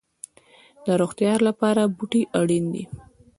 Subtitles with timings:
[0.85, 2.83] د روغتیا لپاره بوټي اړین دي